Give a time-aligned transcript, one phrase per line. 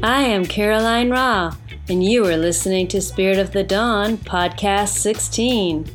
[0.00, 1.56] I am Caroline Ra,
[1.88, 5.90] and you are listening to Spirit of the Dawn, Podcast 16.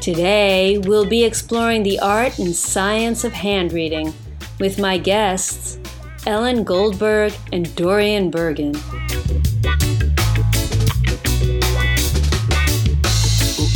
[0.00, 4.12] Today, we'll be exploring the art and science of hand reading
[4.58, 5.78] with my guests,
[6.26, 8.74] Ellen Goldberg and Dorian Bergen.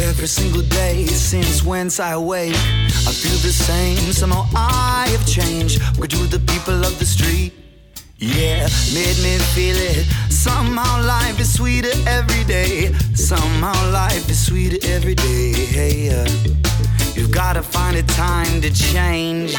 [0.01, 3.97] Every single day since whence I wake, I feel the same.
[4.13, 5.81] Somehow I have changed.
[6.01, 7.68] Do the people of the street?
[8.21, 10.05] Yeah, made me feel it.
[10.29, 12.93] Somehow life is sweeter every day.
[13.15, 15.53] Somehow life is sweeter every day.
[15.53, 16.29] Hey, uh,
[17.15, 19.55] you've gotta find a time to change.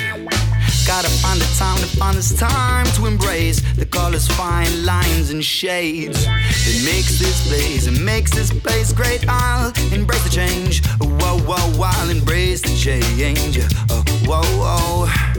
[0.85, 5.41] Gotta find the time to find this time to embrace the colors, fine lines, and
[5.41, 6.25] shades.
[6.27, 9.23] It makes this place, it makes this place great.
[9.29, 10.85] I'll embrace the change.
[10.99, 13.59] Whoa, whoa, I'll embrace the change.
[13.89, 15.38] Oh, whoa, whoa.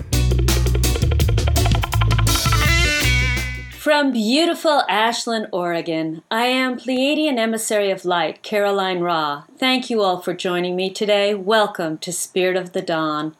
[3.80, 9.44] From beautiful Ashland, Oregon, I am Pleiadian Emissary of Light, Caroline Ra.
[9.56, 11.32] Thank you all for joining me today.
[11.34, 13.34] Welcome to Spirit of the Dawn.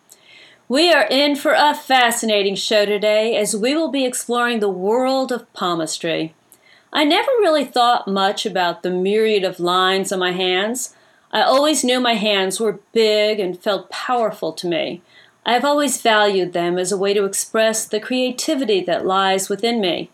[0.66, 5.30] We are in for a fascinating show today as we will be exploring the world
[5.30, 6.34] of palmistry.
[6.90, 10.96] I never really thought much about the myriad of lines on my hands.
[11.32, 15.02] I always knew my hands were big and felt powerful to me.
[15.44, 19.82] I have always valued them as a way to express the creativity that lies within
[19.82, 20.10] me.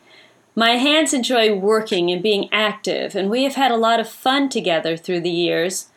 [0.56, 4.48] My hands enjoy working and being active, and we have had a lot of fun
[4.48, 5.90] together through the years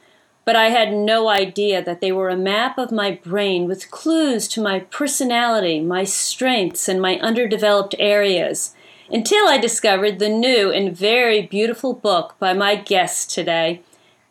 [0.49, 4.47] but I had no idea that they were a map of my brain with clues
[4.47, 8.73] to my personality, my strengths, and my underdeveloped areas,
[9.11, 13.83] until I discovered the new and very beautiful book by my guests today,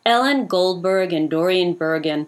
[0.05, 2.27] Ellen Goldberg and Dorian Bergen.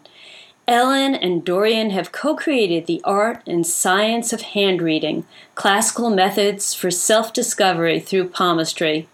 [0.68, 6.74] Ellen and Dorian have co created the art and science of hand reading, classical methods
[6.74, 9.08] for self discovery through palmistry.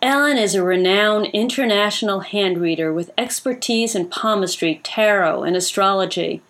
[0.00, 6.42] Ellen is a renowned international hand reader with expertise in palmistry, tarot, and astrology.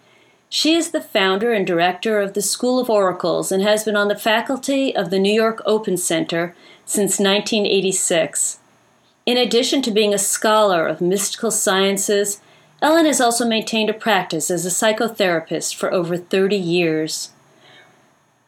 [0.48, 4.08] She is the founder and director of the School of Oracles and has been on
[4.08, 8.58] the faculty of the New York Open Center since 1986.
[9.24, 12.40] In addition to being a scholar of mystical sciences,
[12.82, 17.30] Ellen has also maintained a practice as a psychotherapist for over 30 years.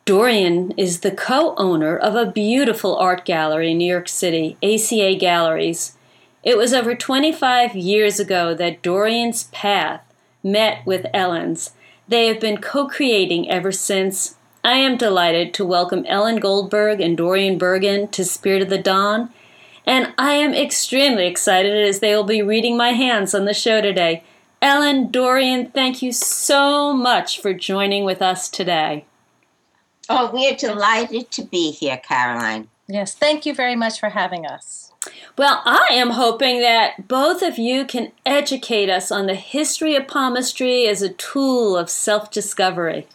[0.05, 5.15] Dorian is the co owner of a beautiful art gallery in New York City, ACA
[5.15, 5.97] Galleries.
[6.43, 10.03] It was over 25 years ago that Dorian's path
[10.43, 11.71] met with Ellen's.
[12.09, 14.34] They have been co creating ever since.
[14.65, 19.31] I am delighted to welcome Ellen Goldberg and Dorian Bergen to Spirit of the Dawn,
[19.87, 23.81] and I am extremely excited as they will be reading my hands on the show
[23.81, 24.25] today.
[24.62, 29.05] Ellen, Dorian, thank you so much for joining with us today.
[30.09, 32.69] Oh, we're delighted to be here, Caroline.
[32.87, 34.93] Yes, thank you very much for having us.
[35.37, 40.09] Well, I am hoping that both of you can educate us on the history of
[40.09, 43.06] palmistry as a tool of self discovery.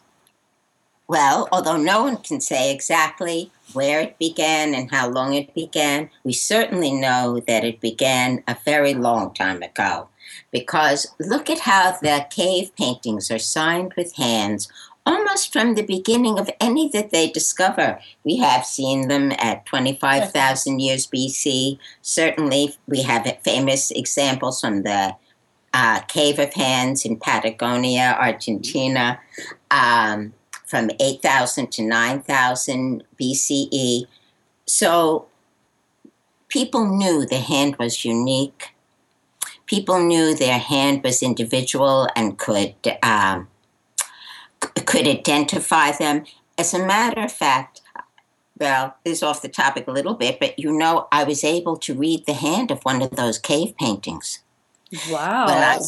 [1.08, 6.10] Well, although no one can say exactly where it began and how long it began,
[6.24, 10.08] we certainly know that it began a very long time ago.
[10.52, 14.68] Because look at how the cave paintings are signed with hands
[15.06, 18.00] almost from the beginning of any that they discover.
[18.24, 21.80] We have seen them at 25,000 years BC.
[22.02, 25.16] Certainly, we have famous examples from the
[25.74, 29.20] uh, Cave of Hands in Patagonia, Argentina,
[29.72, 30.34] um,
[30.70, 34.06] from 8,000 to 9,000 BCE.
[34.68, 35.26] So
[36.48, 38.76] people knew the hand was unique.
[39.66, 42.76] People knew their hand was individual and could.
[43.02, 43.48] Um,
[44.86, 46.26] could identify them.
[46.58, 47.82] As a matter of fact,
[48.60, 51.78] well, this is off the topic a little bit, but you know, I was able
[51.78, 54.40] to read the hand of one of those cave paintings.
[55.10, 55.46] Wow.
[55.48, 55.80] I,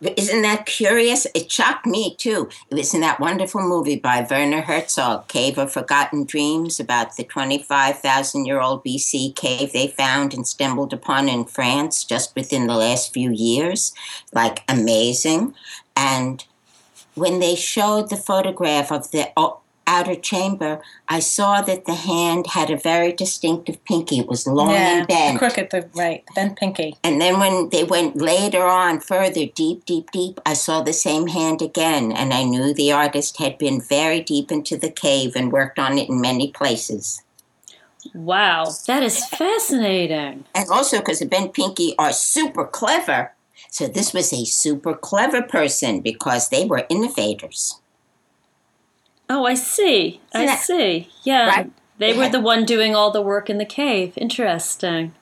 [0.00, 1.26] isn't that curious?
[1.34, 2.48] It shocked me too.
[2.70, 7.24] It was in that wonderful movie by Werner Herzog, Cave of Forgotten Dreams, about the
[7.24, 12.76] 25,000 year old BC cave they found and stumbled upon in France just within the
[12.76, 13.92] last few years.
[14.32, 15.54] Like, amazing.
[15.96, 16.44] And
[17.14, 19.30] when they showed the photograph of the
[19.86, 24.18] outer chamber, I saw that the hand had a very distinctive pinky.
[24.18, 25.38] It was long yeah, and bent.
[25.38, 26.96] crooked, the right, bent pinky.
[27.02, 31.28] And then when they went later on, further, deep, deep, deep, I saw the same
[31.28, 35.52] hand again, and I knew the artist had been very deep into the cave and
[35.52, 37.22] worked on it in many places.
[38.14, 40.44] Wow, that is fascinating.
[40.54, 43.32] And also because the bent pinky are super clever
[43.70, 47.80] so this was a super clever person because they were innovators.
[49.28, 50.20] Oh, I see.
[50.34, 51.08] I see.
[51.24, 51.48] Yeah.
[51.48, 51.72] Right?
[51.98, 54.12] They They were the one doing all the work in the cave.
[54.16, 55.14] Interesting.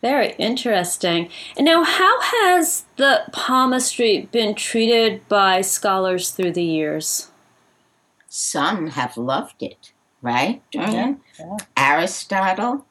[0.00, 1.28] Very interesting.
[1.56, 7.30] And now, how has the palmistry been treated by scholars through the years?
[8.28, 10.60] Some have loved it, right?
[10.72, 11.20] Dorian?
[11.38, 11.56] yeah.
[11.76, 12.84] Aristotle.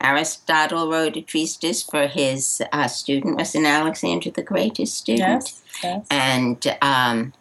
[0.00, 5.44] Aristotle wrote a treatise for his uh, student, wasn't Alexander the Great his student?
[5.44, 5.62] Yes.
[5.82, 6.06] yes.
[6.10, 7.34] And um,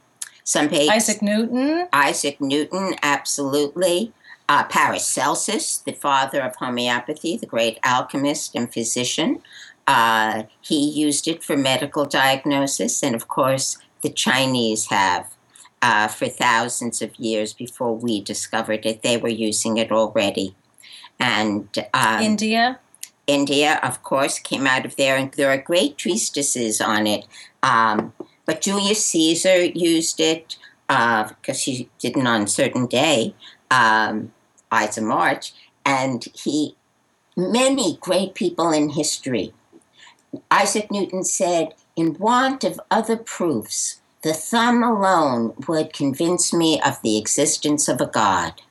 [0.43, 1.87] some pa- Isaac Newton.
[1.93, 4.13] Isaac Newton, absolutely.
[4.49, 9.41] Uh, Paracelsus, the father of homeopathy, the great alchemist and physician,
[9.87, 13.01] uh, he used it for medical diagnosis.
[13.01, 15.33] And of course, the Chinese have
[15.81, 19.01] uh, for thousands of years before we discovered it.
[19.01, 20.55] They were using it already.
[21.19, 22.79] And um, India.
[23.27, 27.25] India, of course, came out of there, and there are great treatises on it.
[27.61, 28.13] Um,
[28.45, 30.57] but Julius Caesar used it
[30.87, 33.33] because he did it on a certain day,
[33.71, 34.33] um,
[34.71, 35.53] Ides of March,
[35.85, 36.75] and he,
[37.35, 39.53] many great people in history.
[40.51, 47.01] Isaac Newton said, "In want of other proofs, the thumb alone would convince me of
[47.01, 48.61] the existence of a god."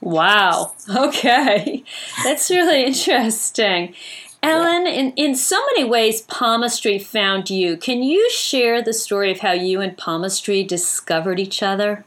[0.00, 0.74] Wow.
[0.96, 1.82] Okay.
[2.22, 3.94] That's really interesting.
[4.42, 7.76] Ellen, in, in so many ways, palmistry found you.
[7.76, 12.04] Can you share the story of how you and palmistry discovered each other?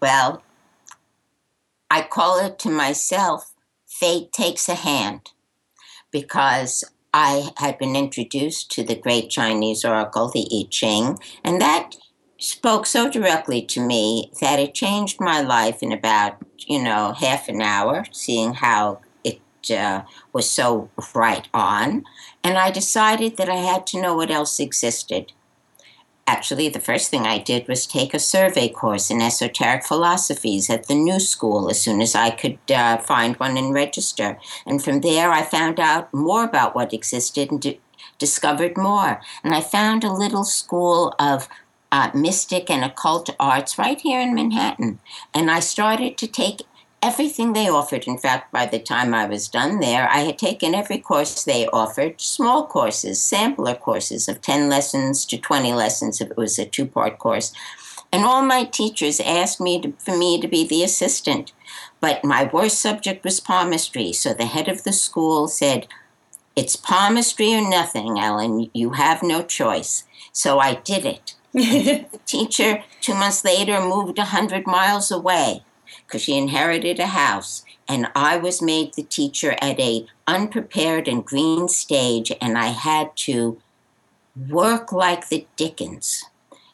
[0.00, 0.42] Well,
[1.90, 3.54] I call it to myself,
[3.86, 5.30] fate takes a hand,
[6.10, 6.84] because
[7.14, 11.96] I had been introduced to the great Chinese oracle, the I Ching, and that
[12.38, 17.48] spoke so directly to me that it changed my life in about, you know, half
[17.48, 19.00] an hour, seeing how
[19.70, 22.04] uh, was so right on.
[22.42, 25.32] And I decided that I had to know what else existed.
[26.26, 30.86] Actually, the first thing I did was take a survey course in esoteric philosophies at
[30.86, 34.38] the New School as soon as I could uh, find one and register.
[34.66, 37.80] And from there, I found out more about what existed and di-
[38.18, 39.22] discovered more.
[39.42, 41.48] And I found a little school of
[41.90, 44.98] uh, mystic and occult arts right here in Manhattan.
[45.32, 46.62] And I started to take
[47.02, 48.06] everything they offered.
[48.06, 51.66] In fact, by the time I was done there, I had taken every course they
[51.68, 56.66] offered small courses, sampler courses of 10 lessons to 20 lessons if it was a
[56.66, 57.52] two part course.
[58.10, 61.52] And all my teachers asked me to, for me to be the assistant.
[62.00, 64.12] But my worst subject was palmistry.
[64.12, 65.86] So the head of the school said,
[66.56, 68.70] It's palmistry or nothing, Ellen.
[68.72, 70.04] You have no choice.
[70.32, 71.34] So I did it.
[71.52, 75.64] The teacher, two months later, moved a 100 miles away
[76.08, 77.64] because she inherited a house.
[77.86, 83.14] And I was made the teacher at a unprepared and green stage, and I had
[83.16, 83.60] to
[84.48, 86.24] work like the Dickens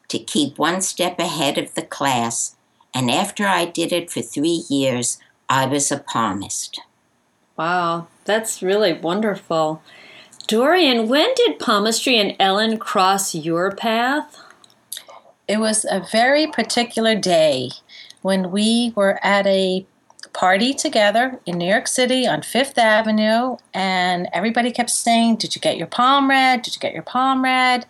[0.08, 2.54] to keep one step ahead of the class.
[2.94, 6.81] And after I did it for three years, I was a palmist.
[7.56, 9.82] Wow, that's really wonderful.
[10.46, 14.38] Dorian, when did palmistry and Ellen cross your path?
[15.48, 17.70] It was a very particular day
[18.24, 19.84] when we were at a
[20.32, 25.60] party together in New York City on Fifth Avenue, and everybody kept saying, Did you
[25.60, 26.62] get your palm read?
[26.62, 27.84] Did you get your palm read?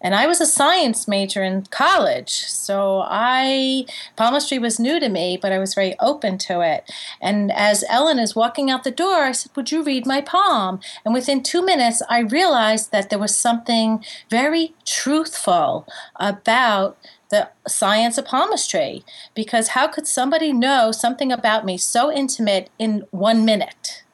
[0.00, 5.38] And I was a science major in college, so I palmistry was new to me,
[5.42, 6.88] but I was very open to it.
[7.20, 10.78] And as Ellen is walking out the door, I said, "Would you read my palm?"
[11.04, 16.96] And within two minutes, I realized that there was something very truthful about
[17.34, 19.04] the science of palmistry.
[19.34, 24.04] Because how could somebody know something about me so intimate in one minute?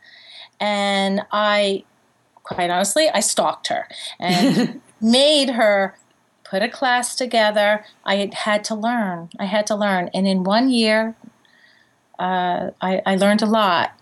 [0.59, 1.85] And I,
[2.43, 3.87] quite honestly, I stalked her
[4.19, 5.99] and made her
[6.45, 7.85] put a class together.
[8.05, 9.29] I had, to learn.
[9.39, 10.09] I had to learn.
[10.15, 11.15] And in one year,
[12.19, 13.93] uh, I, I learned a lot.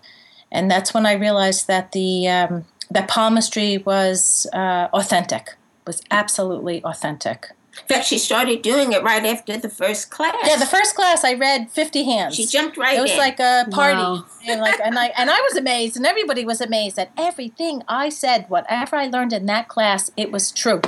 [0.51, 6.83] And that's when I realized that the um, that palmistry was uh, authentic, was absolutely
[6.83, 7.51] authentic.
[7.77, 10.35] In fact, she started doing it right after the first class.
[10.45, 12.35] Yeah, the first class I read 50 hands.
[12.35, 12.99] She jumped right in.
[12.99, 13.17] It was in.
[13.17, 14.25] like a party, Wow.
[14.47, 18.09] and like, and I and I was amazed, and everybody was amazed that everything I
[18.09, 20.81] said, whatever I learned in that class, it was true,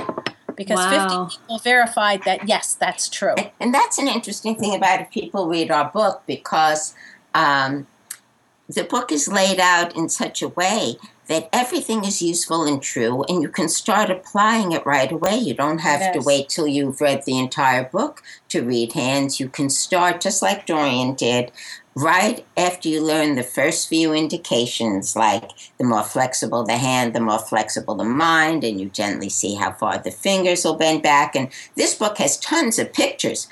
[0.56, 1.28] because Wow.
[1.28, 3.34] 50 people verified that yes, that's true.
[3.60, 6.94] And that's an interesting thing about if people read our book because
[7.34, 7.86] um,
[8.68, 10.96] the book is laid out in such a way
[11.32, 15.34] that everything is useful and true, and you can start applying it right away.
[15.34, 19.40] You don't have to wait till you've read the entire book to read hands.
[19.40, 21.50] You can start just like Dorian did.
[21.94, 27.20] Right after you learn the first few indications, like the more flexible the hand, the
[27.20, 31.34] more flexible the mind, and you gently see how far the fingers will bend back.
[31.34, 33.48] And this book has tons of pictures.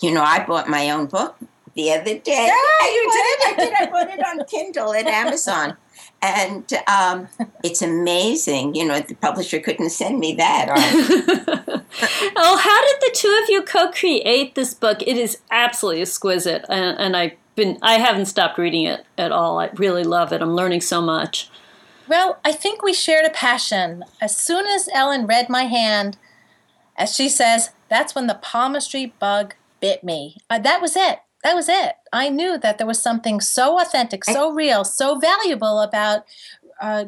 [0.00, 1.36] You know, I bought my own book,
[1.74, 2.46] the other day.
[2.46, 3.62] Yeah, you I did.
[3.62, 3.74] I did.
[3.74, 5.76] I bought it on Kindle at Amazon.
[6.22, 7.28] And um,
[7.64, 8.74] it's amazing.
[8.74, 11.76] You know, the publisher couldn't send me that.
[12.00, 15.02] Or, oh, how did the two of you co-create this book?
[15.02, 19.58] It is absolutely exquisite, and, and I've been I haven't stopped reading it at all.
[19.58, 20.40] I really love it.
[20.40, 21.50] I'm learning so much.
[22.08, 24.04] Well, I think we shared a passion.
[24.20, 26.16] As soon as Ellen read my hand,
[26.96, 30.38] as she says, that's when the palmistry bug bit me.
[30.48, 31.20] Uh, that was it.
[31.42, 31.94] That was it.
[32.12, 36.24] I knew that there was something so authentic, so real, so valuable about
[36.80, 37.06] uh,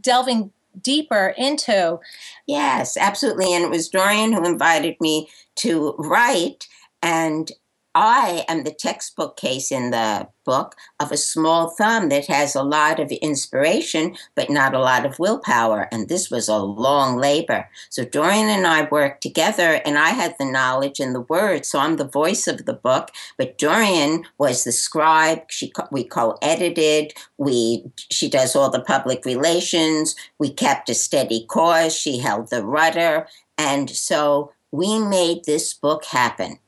[0.00, 1.98] delving deeper into.
[2.46, 3.52] yes, absolutely.
[3.54, 6.68] And it was Dorian who invited me to write.
[7.02, 7.50] And
[7.94, 12.62] I am the textbook case in the book of a small thumb that has a
[12.62, 15.88] lot of inspiration, but not a lot of willpower.
[15.92, 17.68] And this was a long labor.
[17.90, 21.68] So Dorian and I worked together, and I had the knowledge and the words.
[21.68, 25.42] So I'm the voice of the book, but Dorian was the scribe.
[25.50, 27.12] She we co-edited.
[27.36, 30.14] We she does all the public relations.
[30.38, 31.94] We kept a steady course.
[31.94, 33.26] She held the rudder,
[33.58, 36.58] and so we made this book happen.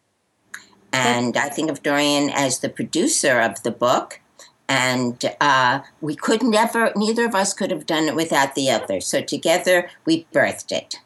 [0.94, 4.20] And I think of Dorian as the producer of the book.
[4.68, 9.00] And uh, we could never, neither of us could have done it without the other.
[9.00, 11.00] So together we birthed it.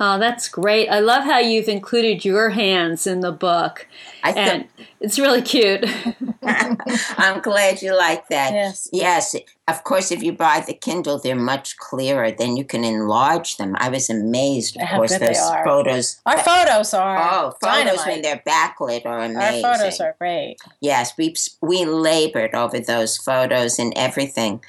[0.00, 0.88] Oh, that's great.
[0.88, 3.86] I love how you've included your hands in the book.
[4.24, 4.68] I th- and
[5.00, 5.84] it's really cute.
[6.42, 8.52] I'm glad you like that.
[8.52, 8.88] Yes.
[8.92, 9.36] Yes.
[9.68, 12.30] Of course, if you buy the Kindle, they're much clearer.
[12.32, 13.76] Then you can enlarge them.
[13.78, 14.76] I was amazed.
[14.76, 15.64] Of How course, good they those are.
[15.64, 16.20] photos.
[16.26, 17.62] Our photos are Oh, photos
[18.02, 18.06] dynamite.
[18.06, 19.36] when they're backlit are amazing.
[19.36, 19.62] Our amazing.
[19.62, 20.56] photos are great.
[20.80, 24.60] Yes, we we labored over those photos and everything.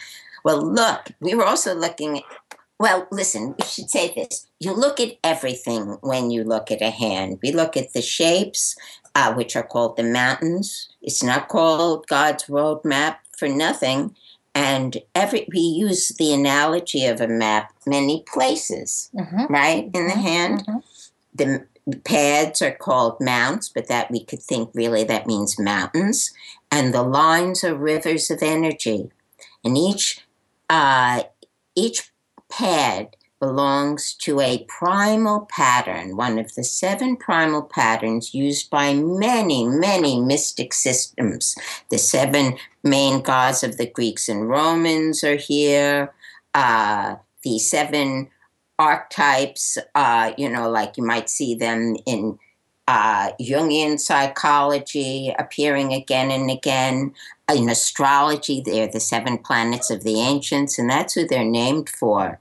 [0.43, 2.21] Well, look, we were also looking.
[2.79, 4.47] Well, listen, we should say this.
[4.59, 7.39] You look at everything when you look at a hand.
[7.41, 8.75] We look at the shapes,
[9.13, 10.89] uh, which are called the mountains.
[11.01, 14.15] It's not called God's road map for nothing.
[14.53, 19.49] And every we use the analogy of a map many places, Mhm.
[19.49, 20.83] right, in the Mhm, hand mhm.
[21.33, 21.65] the
[22.03, 26.31] pads are called mounts, but that we could think really that means mountains.
[26.71, 29.11] And the lines are rivers of energy.
[29.63, 30.21] And each
[30.69, 31.23] uh,
[31.75, 32.11] each
[32.49, 39.67] pad belongs to a primal pattern, one of the seven primal patterns used by many,
[39.67, 41.55] many mystic systems.
[41.89, 46.13] The seven main gods of the Greeks and Romans are here.
[46.53, 48.29] Uh, the seven
[48.79, 52.39] archetypes, uh, you know, like you might see them in
[52.87, 57.13] uh, Jungian psychology appearing again and again.
[57.53, 62.39] In astrology, they're the seven planets of the ancients, and that's who they're named for.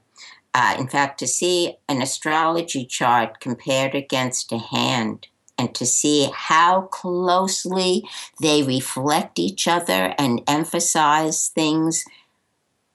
[0.54, 5.26] Uh, in fact, to see an astrology chart compared against a hand
[5.58, 8.04] and to see how closely
[8.40, 12.04] they reflect each other and emphasize things,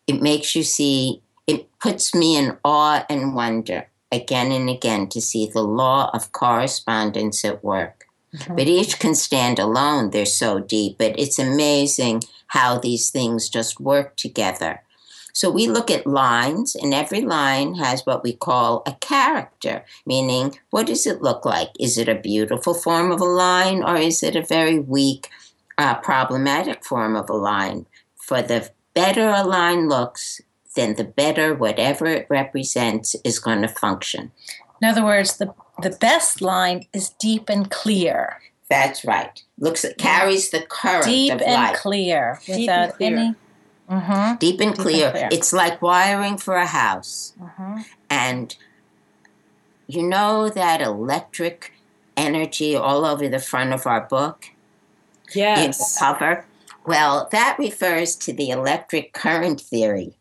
[0.07, 5.21] it makes you see, it puts me in awe and wonder again and again to
[5.21, 8.07] see the law of correspondence at work.
[8.35, 8.55] Mhm.
[8.55, 10.97] But each can stand alone, they're so deep.
[10.97, 14.81] But it's amazing how these things just work together.
[15.33, 20.59] So we look at lines, and every line has what we call a character, meaning
[20.69, 21.69] what does it look like?
[21.79, 25.29] Is it a beautiful form of a line, or is it a very weak,
[25.77, 27.85] uh, problematic form of a line?
[28.15, 30.41] For the better a line looks,
[30.75, 34.31] then the better whatever it represents is going to function.
[34.81, 38.41] In other words, the the best line is deep and clear.
[38.69, 39.41] That's right.
[39.57, 41.77] Looks carries the current Deep of and life.
[41.77, 43.17] clear Deep without and clear.
[43.17, 43.35] any.
[43.89, 44.11] Mm-hmm.
[44.11, 45.11] Deep and Deep and clear.
[45.11, 45.29] clear.
[45.31, 47.33] It's like wiring for a house.
[47.41, 47.81] Mm-hmm.
[48.09, 48.55] And
[49.87, 51.73] you know that electric
[52.15, 54.45] energy all over the front of our book
[55.33, 55.97] in the yes.
[55.97, 56.45] cover?
[56.85, 60.18] Well, that refers to the electric current theory.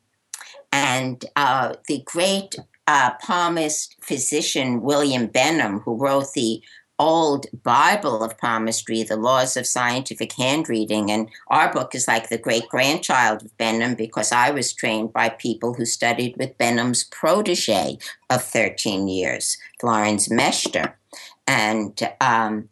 [0.72, 2.54] And uh, the great
[2.86, 6.62] uh, palmist physician William Benham, who wrote the
[6.98, 11.10] old Bible of palmistry, The Laws of Scientific Handreading.
[11.10, 15.28] And our book is like the great grandchild of Benham because I was trained by
[15.28, 17.98] people who studied with Benham's protege
[18.28, 20.98] of 13 years, Florence Mester.
[21.46, 22.68] And um,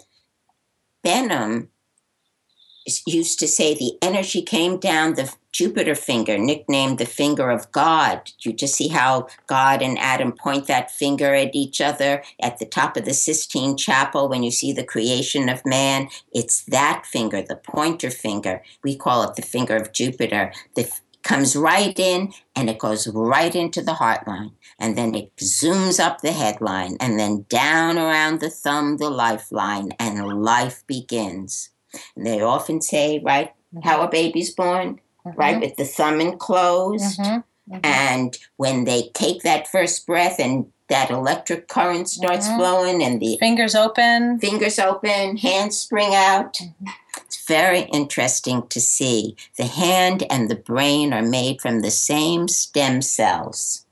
[1.03, 1.71] Benham
[3.07, 8.31] used to say the energy came down the Jupiter finger, nicknamed the finger of God.
[8.41, 12.67] You just see how God and Adam point that finger at each other at the
[12.67, 16.11] top of the Sistine Chapel when you see the creation of man.
[16.31, 18.63] It's that finger, the pointer finger.
[18.85, 20.53] We call it the finger of Jupiter.
[20.75, 24.53] That comes right in and it goes right into the heart line.
[24.79, 29.93] And then it zooms up the headline and then down around the thumb, the lifeline,
[29.99, 31.71] and life begins.
[32.15, 34.05] And they often say, right, how mm-hmm.
[34.05, 35.01] a baby's born,
[35.35, 37.19] right, with the thumb enclosed.
[37.19, 37.45] Mhm.
[37.71, 37.81] Mhm.
[37.85, 42.57] And when they take that first breath and that electric current starts Mhm.
[42.57, 44.39] flowing and the Fingers open.
[44.39, 46.55] fingers open, hands spring out.
[46.55, 46.89] Mhm.
[47.25, 49.35] It's very interesting to see.
[49.59, 53.85] The hand and the brain are made from the same stem cells.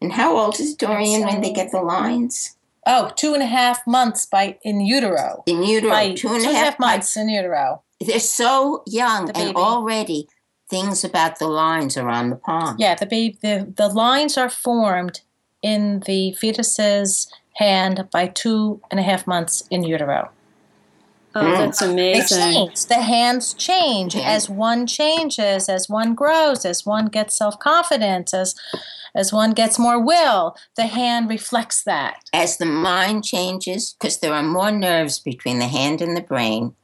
[0.00, 2.56] And how old is Dorian when they get the lines?
[2.84, 5.44] Oh, two and a half months by in utero.
[5.46, 7.14] In utero, By two and a half months.
[7.14, 7.82] months in utero.
[8.06, 10.28] They're so young, The and already
[10.68, 12.76] things about the lines are on the palm.
[12.78, 15.20] Yeah, the baby the, the lines are formed
[15.62, 20.30] in the fetus's hand by two and a half months in utero.
[21.34, 21.58] Oh, Mm.
[21.58, 22.38] that's They amazing.
[22.52, 22.86] change.
[22.86, 24.28] The hands change Yeah.
[24.30, 28.54] as one changes, as one grows, as one gets self confidence, as
[29.14, 30.56] as one gets more will.
[30.76, 32.16] The hand reflects that.
[32.32, 36.74] As the mind changes, because there are more nerves between the hand and the brain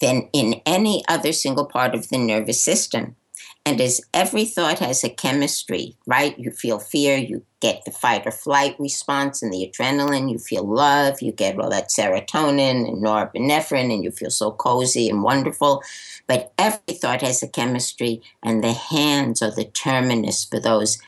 [0.00, 3.16] than in any other single part of the nervous system.
[3.64, 6.38] And as every thought has a chemistry, right?
[6.38, 10.62] You feel fear, you get the fight or flight response and the adrenaline, you feel
[10.62, 15.82] love, you get all that serotonin and norepinephrine, and you feel so cozy and wonderful.
[16.28, 20.98] But every thought has a chemistry, and the hands are the terminus for those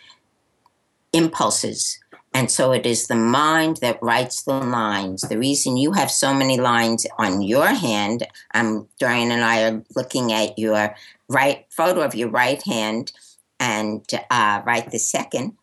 [1.12, 2.00] impulses.
[2.38, 5.22] And so it is the mind that writes the lines.
[5.22, 9.82] The reason you have so many lines on your hand, um, Dorian and I are
[9.96, 10.94] looking at your
[11.28, 13.10] right photo of your right hand
[13.58, 15.56] and uh, right the second,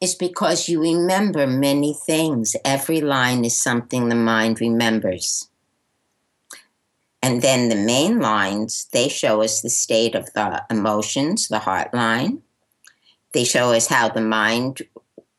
[0.00, 2.56] is because you remember many things.
[2.64, 5.50] Every line is something the mind remembers.
[7.22, 11.92] And then the main lines, they show us the state of the emotions, the heart
[11.92, 12.40] line.
[13.34, 14.80] They show us how the mind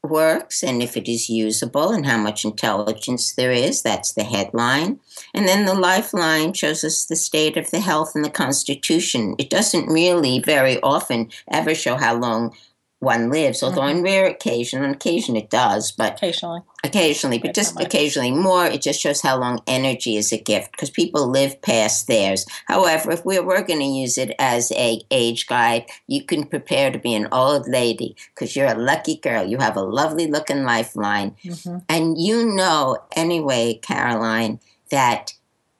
[0.05, 3.81] works and if it is usable and how much intelligence there is.
[3.81, 4.99] That's the headline.
[5.33, 9.35] And then the lifeline shows us the state of the health and the constitution.
[9.37, 12.55] It doesn't really very often ever show how long
[12.99, 16.61] one lives, although on rare occasion, on occasion it does, but Occasionally.
[16.83, 20.89] occasionally, but just occasionally more, it just shows how long energy is a gift because
[20.89, 22.45] people live past theirs.
[22.67, 26.89] However, if we were going to use it as a age guide, you can prepare
[26.91, 29.45] to be an old lady because you're a lucky girl.
[29.45, 31.35] You have a lovely looking lifeline.
[31.43, 31.83] Mhm.
[31.89, 35.33] And you know, anyway, Caroline, that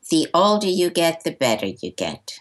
[0.09, 2.39] the older you get, the better you get.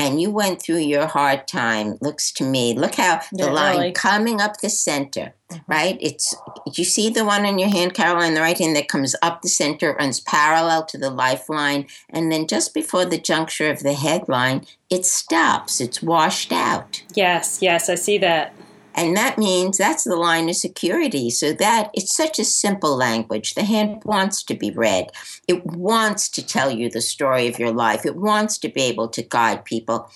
[0.00, 1.98] And you went through your hard time.
[2.00, 3.92] Looks to me, look how the Yeah, line really.
[3.92, 5.60] coming up the center, Mhm.
[5.66, 5.98] right?
[6.00, 6.34] It's
[6.72, 9.48] you see the one in your hand, Caroline, the right hand that comes up the
[9.48, 14.64] center, runs parallel to the lifeline, and then just before the juncture of the headline,
[14.88, 15.80] it stops.
[15.82, 17.02] It's washed out.
[17.14, 18.54] Yes, yes, I see that.
[19.00, 21.30] And that means that's the line of security.
[21.30, 23.54] So that it's such a simple language.
[23.54, 25.06] The hand wants to be read.
[25.48, 28.04] It wants to tell you the story of your life.
[28.04, 30.10] It wants to be able to guide people.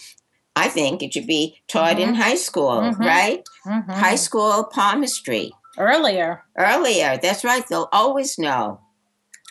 [0.54, 2.98] I think it should be taught in high school, Mhm.
[2.98, 3.42] right?
[3.66, 3.90] Mhm.
[3.94, 5.50] High school palmistry.
[5.78, 6.44] Earlier.
[6.56, 7.66] Earlier, that's right.
[7.66, 8.80] They'll always know.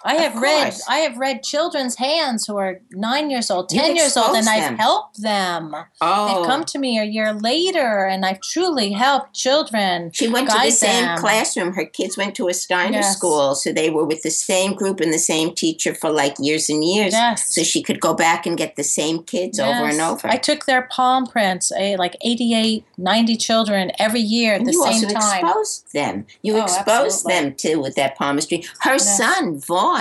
[0.05, 0.73] I have read.
[0.89, 4.63] I have read children's hands who are nine years old, ten years old, and I've
[4.63, 4.77] them.
[4.77, 5.73] helped them.
[6.01, 10.11] Oh, They've come to me a year later and I've truly helped children.
[10.13, 11.17] She went to the same them.
[11.19, 11.73] classroom.
[11.73, 13.15] Her kids went to a Steiner Yes.
[13.15, 16.69] school, so they were with the same group and the same teacher for like years
[16.69, 17.13] and years.
[17.13, 17.53] Yes.
[17.55, 20.11] So she could go back and get the same kids over and Yes.
[20.11, 20.27] over.
[20.27, 24.73] I took their palm prints, eh, like 88, 90 children every year at and the
[24.73, 25.45] you same time.
[25.45, 26.25] exposed them.
[26.41, 27.33] You Oh, exposed absolutely.
[27.33, 28.65] them too with that palmistry.
[28.79, 29.17] Her Yes.
[29.17, 29.92] son Vaughn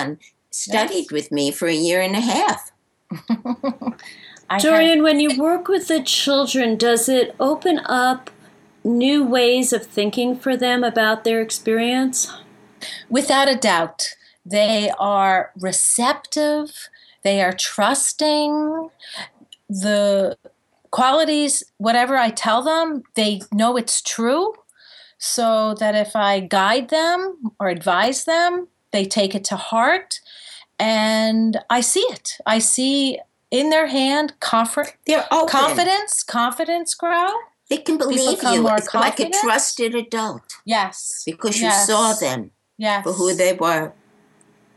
[0.50, 1.12] studied Yes.
[1.12, 2.70] with me for a year and a half.
[4.50, 8.30] I had- Dorian, when you work with the children, does it open up
[8.84, 12.30] new ways of thinking for them about their experience?
[13.08, 16.88] Without a doubt, they are receptive,
[17.22, 18.90] they are trusting.
[19.68, 20.36] The
[20.90, 24.52] qualities, whatever I tell them, they know it's true.
[25.18, 30.20] So that if I guide them or advise them, they take it to heart.
[30.78, 32.38] And I see it.
[32.46, 33.18] I see
[33.50, 35.48] in their hand comfort, They're open.
[35.48, 37.28] confidence, confidence grow.
[37.68, 38.62] They can believe you.
[38.62, 41.22] more It's like a trusted adult Yes.
[41.24, 41.86] because you Yes.
[41.86, 43.02] saw them Yes.
[43.04, 43.92] for who they were.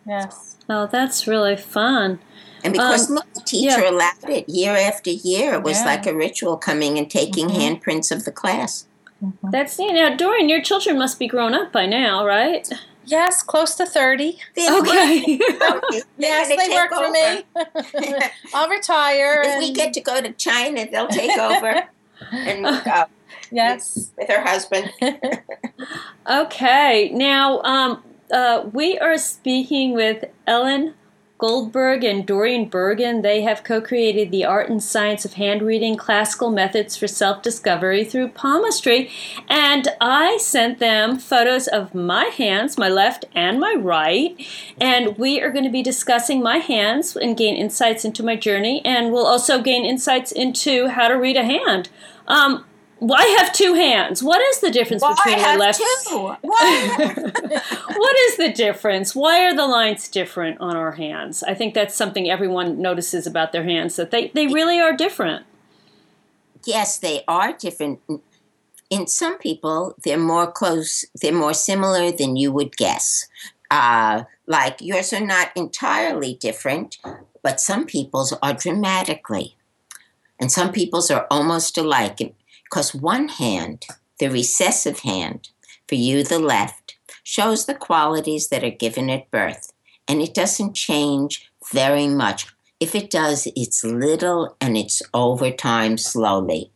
[0.08, 0.56] Yes.
[0.69, 2.19] Oh, that's really fun.
[2.63, 3.89] And because Um, look, the teacher yeah.
[3.89, 5.56] allowed it year after year.
[5.56, 5.86] It was Yeah.
[5.86, 7.56] like a ritual coming and taking Mhm.
[7.82, 8.86] handprints of the class.
[9.43, 9.93] That's neat.
[9.93, 12.67] Now, Dorian, your children must be grown up by now, right?
[13.06, 14.38] Yes, close to 30.
[14.56, 15.39] They're Okay.
[15.60, 16.02] working.
[16.18, 18.22] Yes, They're they work take for me.
[18.54, 19.41] I'll retire.
[19.41, 21.84] if and, we get to go to China, they'll take over
[22.32, 23.06] and we'll go
[23.52, 24.12] yes.
[24.18, 24.91] with her husband.
[26.30, 27.10] okay.
[27.13, 30.94] Now, um, uh, we are speaking with Ellen
[31.38, 36.50] Goldberg and Dorian Bergen, they have co-created the art and science of hand reading classical
[36.50, 39.12] methods for self-discovery through palmistry.
[39.50, 44.34] And I sent them photos of my hands, my left and my right.
[44.80, 48.82] And we are going to be discussing my hands and gain insights into my journey.
[48.86, 51.89] And we'll also gain insights into how to read a hand.
[52.30, 52.63] Um,
[52.99, 54.23] why have two hands?
[54.23, 55.81] What is the difference Why between have left?
[56.08, 56.36] two?
[57.97, 59.15] What is the difference?
[59.15, 61.43] Why are the lines different on our hands?
[61.43, 65.45] I think that's something everyone notices about their hands that they, they really are different.
[66.65, 67.99] yes, they are different.
[68.89, 73.27] In some people, they're more close, they're more similar than you would guess.
[73.69, 76.97] Uh, like yours are not entirely different,
[77.43, 79.55] but some people's are dramatically.
[80.39, 82.36] And some people's are almost alike.
[82.65, 83.86] Because one hand,
[84.19, 85.49] the recessive hand,
[85.88, 89.71] for you, the left, shows the qualities that are given at birth.
[90.08, 92.47] And it doesn't change very much.
[92.80, 96.71] If it does, it's little and it's over time slowly.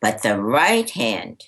[0.00, 1.44] But the right hand,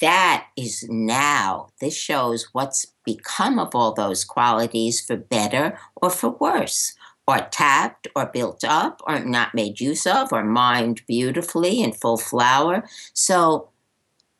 [0.00, 6.30] that is now, this shows what's become of all those qualities for better or for
[6.30, 6.94] worse,
[7.26, 12.16] or tapped or built up or not made use of or mined beautifully in full
[12.16, 12.84] flower.
[13.12, 13.68] So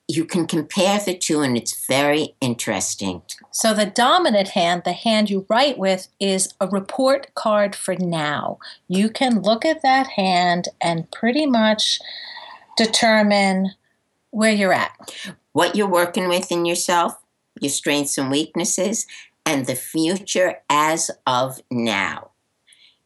[0.07, 3.21] you can compare the two and it's very interesting.
[3.51, 8.57] So the dominant hand, the hand you write with, is a report card for now.
[8.87, 11.99] You can look at that hand and pretty much
[12.77, 13.71] determine
[14.31, 14.93] where you're at.
[15.51, 17.17] What you're working with in yourself,
[17.59, 19.07] your strengths and weaknesses,
[19.45, 22.26] and the future as of now.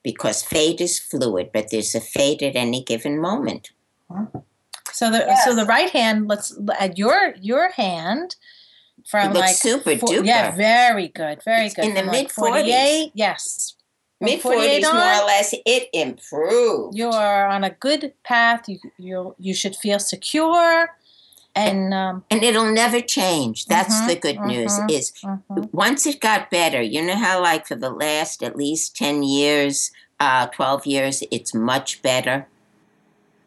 [0.04, 3.72] Because fate is fluid, but there's a fate at any given moment.
[4.92, 8.36] So the so the right hand, let's at your your hand
[9.06, 10.26] from It looks like super fo- duper.
[10.26, 11.86] Yeah, very good, very It's good.
[11.86, 12.34] in the like mid-40s.
[12.36, 13.76] 48, Yes.
[14.20, 16.96] Mid 48 40s, more or less, it improved.
[16.96, 18.68] You're on a good path.
[18.70, 20.90] You you you should feel secure,
[21.56, 23.66] and um, and it'll never change.
[23.66, 24.72] That's Mhm, the good news.
[24.80, 24.92] mhm.
[24.92, 25.70] Is mhm.
[25.74, 29.92] once it got better, you know how like for the last at least ten years,
[30.20, 32.48] uh, twelve years, it's much better.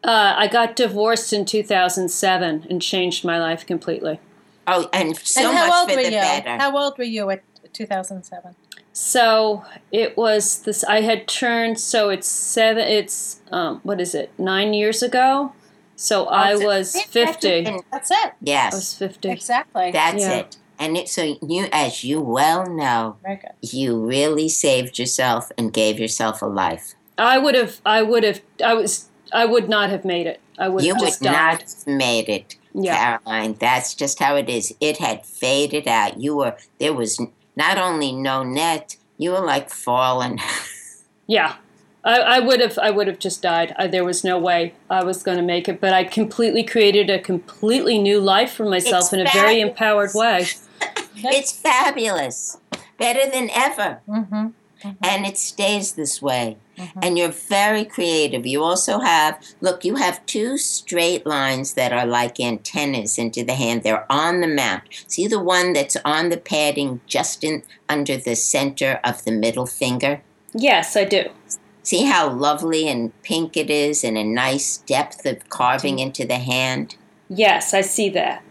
[0.03, 4.19] Uh, I got divorced in 2007 and changed my life completely.
[4.67, 6.19] Oh, and so and how much old for were the you?
[6.21, 6.57] better.
[6.59, 7.41] How old were you at
[7.73, 8.55] 2007?
[8.93, 10.83] So it was this.
[10.83, 11.79] I had turned.
[11.79, 12.83] So it's seven.
[12.87, 14.31] It's um, what is it?
[14.37, 15.53] Nine years ago.
[15.95, 17.63] So I Oh, was it- fifty.
[17.91, 18.33] That's it.
[18.41, 19.29] Yes, I was fifty.
[19.29, 19.91] Exactly.
[19.91, 20.33] that's Yeah.
[20.39, 20.57] it.
[20.77, 23.15] And it, so you, as you well know,
[23.61, 26.95] you really saved yourself and gave yourself a life.
[27.17, 27.79] I would have.
[27.85, 28.41] I would have.
[28.63, 29.05] I was.
[29.31, 30.41] I would not have made it.
[30.59, 31.31] I would you have would just died.
[31.31, 32.55] not have made it.
[32.73, 33.17] Yeah.
[33.19, 33.55] Caroline.
[33.57, 34.73] That's just how it is.
[34.81, 36.19] It had faded out.
[36.19, 37.21] You were there was
[37.55, 40.39] not only no net, you were like fallen.
[41.27, 41.55] Yeah.
[42.05, 42.77] I, I would have.
[42.77, 43.75] I would have just died.
[43.77, 45.81] I, there was no way I was going to make it.
[45.81, 50.11] But I completely created a completely new life for myself It's in a very empowered
[50.13, 50.45] way.
[51.15, 52.59] it's fabulous.
[52.99, 54.01] Better than ever.
[54.07, 54.47] Mm-hmm.
[55.01, 56.57] And it stays this way.
[56.77, 56.91] Mhm.
[57.01, 58.45] And you're very creative.
[58.45, 63.55] You also have look, you have two straight lines that are like antennas into the
[63.55, 63.81] hand.
[63.81, 64.87] They're on the map.
[65.07, 69.65] See the one that's on the padding just in under the center of the middle
[69.65, 70.21] finger?
[70.53, 71.29] Yes, I do.
[71.85, 76.39] See how lovely and pink it is and a nice depth of carving into the
[76.39, 76.95] hand?
[77.29, 78.41] Yes, I see that.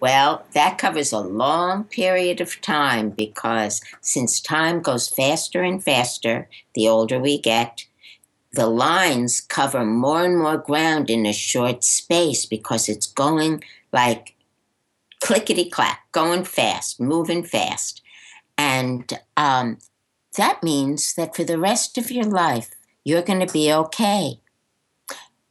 [0.00, 6.48] Well, that covers a long period of time because since time goes faster and faster,
[6.74, 7.84] the older we get,
[8.54, 14.34] the lines cover more and more ground in a short space because it's going like
[15.20, 18.00] clickety clack, going fast, moving fast.
[18.56, 19.76] And um,
[20.38, 22.70] that means that for the rest of your life,
[23.08, 24.40] you're going to be okay.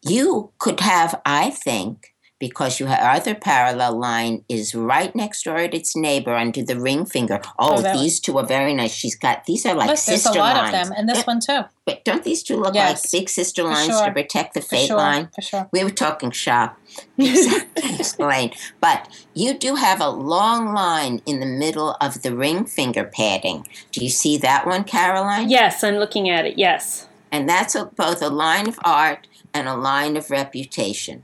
[0.03, 5.73] You could have, I think, because your other parallel line is right next door at
[5.73, 7.41] its neighbor under the ring finger.
[7.57, 8.93] Oh, Oh, these two are very nice.
[8.93, 10.35] She's got these are like Look, sister lines.
[10.35, 10.67] there's a lot lines.
[10.67, 11.61] of them, and this Yeah, one too.
[11.85, 14.05] But don't these two look Yes, like big sister for lines sure.
[14.05, 14.97] to protect the For fate sure.
[14.97, 15.29] line?
[15.33, 15.67] For sure.
[15.73, 16.77] We were talking shop.
[17.17, 17.95] Exactly.
[17.99, 18.51] Explain.
[18.81, 23.67] But you do have a long line in the middle of the ring finger padding.
[23.91, 25.49] Do you see that one, Caroline?
[25.49, 26.57] Yes, I'm looking at it.
[26.59, 27.06] Yes.
[27.31, 31.23] And that's a, both a line of art and a line of reputation.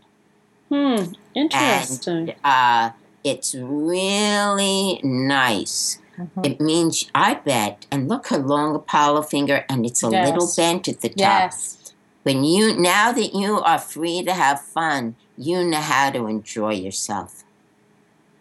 [0.69, 1.13] Hmm.
[1.33, 2.33] Interesting.
[2.43, 2.91] Uh,
[3.23, 5.99] it's really nice.
[6.17, 6.45] Mhm.
[6.45, 10.87] It means, I bet, and look her long Apollo finger, and it's a little bent
[10.87, 11.17] at the top.
[11.17, 11.93] Yes.
[12.23, 16.73] When you, now that you are free to have fun, you know how to enjoy
[16.73, 17.43] yourself.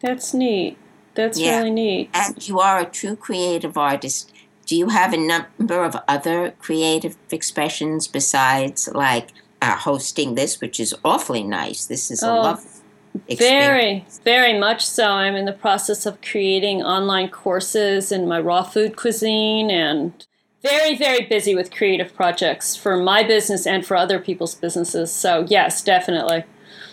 [0.01, 0.77] That's neat.
[1.15, 1.59] That's Yeah.
[1.59, 2.11] really neat.
[2.15, 4.32] And you are a true creative artist.
[4.73, 9.29] Do you have a number of other creative expressions besides like
[9.61, 11.85] uh, hosting this, which is awfully nice?
[11.85, 12.71] This is a Oh, lovely
[13.29, 14.19] experience.
[14.25, 15.09] Very, very much so.
[15.09, 20.27] I'm in the process of creating online courses in my raw food cuisine and
[20.63, 25.13] very, very busy with creative projects for my business and for other people's businesses.
[25.13, 26.45] So, yes, definitely.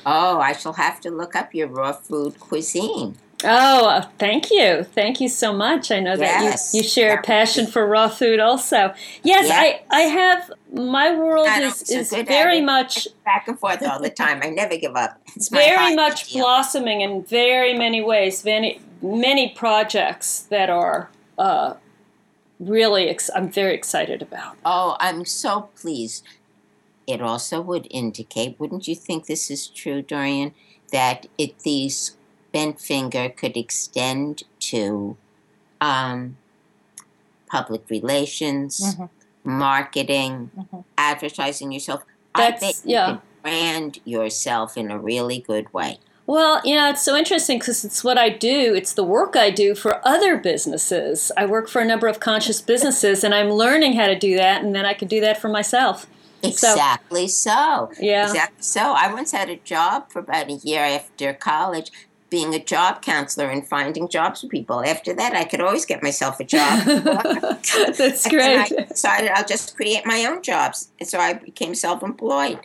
[0.05, 3.15] Oh, I shall have to look up your raw food cuisine.
[3.43, 4.83] Oh, uh, thank you.
[4.83, 5.91] Thank you so much.
[5.91, 6.71] I know Yes.
[6.71, 8.93] that you, you share a passion for raw food also.
[9.23, 9.49] Yes.
[9.49, 14.41] I, I have, my world is, is very much Back and forth all the time.
[14.43, 15.21] I never give up.
[15.35, 18.43] It's very much blossoming in very many ways.
[18.43, 21.75] Many many projects that are uh,
[22.59, 24.57] really ex- I'm very excited about.
[24.65, 26.25] Oh, I'm so pleased.
[27.07, 30.53] It also would indicate, wouldn't you think this is true, Dorian,
[30.91, 32.17] that it these
[32.51, 35.15] bent finger could extend to
[35.81, 36.35] um,
[37.47, 39.09] public relations, Mhm.
[39.43, 40.83] marketing, Mhm.
[40.97, 42.03] advertising yourself.
[42.35, 43.05] I bet you yeah.
[43.05, 45.99] can brand yourself in a really good way.
[46.27, 48.75] Well, you know, it's so interesting because it's what I do.
[48.75, 51.31] It's the work I do for other businesses.
[51.35, 54.61] I work for a number of conscious businesses, and I'm learning how to do that,
[54.63, 56.05] and then I can do that for myself.
[56.43, 57.89] So- Exactly so.
[57.99, 58.27] Yeah.
[58.27, 58.93] Exactly so.
[58.93, 61.89] I once had a job for about a year after college,
[62.29, 64.83] being a job counselor and finding jobs for people.
[64.83, 66.85] After that, I could always get myself a job.
[67.97, 68.71] That's great.
[68.71, 70.91] I decided I'll just create my own jobs.
[70.99, 72.59] And so I became self employed.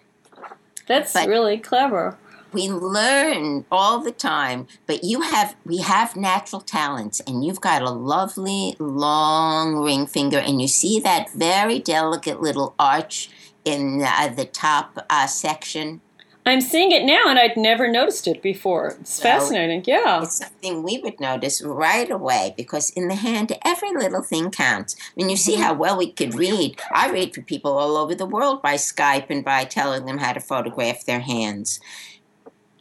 [0.86, 2.18] That's but- really clever.
[2.52, 7.82] We learn all the time, but you have we have natural talents and you've got
[7.82, 13.28] a lovely long ring finger and you see that very delicate little arch
[13.64, 16.00] in uh, the top uh, section.
[16.46, 18.96] I'm seeing it now, and I'd never noticed it before.
[19.00, 19.82] It's So- fascinating.
[19.86, 20.22] Yeah.
[20.22, 24.94] It's something we would notice right away because in the hand, every little thing counts.
[25.14, 25.62] When you see mm-hmm.
[25.62, 29.30] how well we could read, I read for people all over the world by Skype
[29.30, 31.80] and by telling them how to photograph their hands.